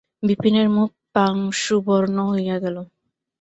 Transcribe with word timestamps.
বিপিনের 0.23 0.67
মুখ 0.69 0.89
পাংশুবর্ণ 1.15 2.17
হইয়া 2.31 2.57
গেল। 2.63 2.77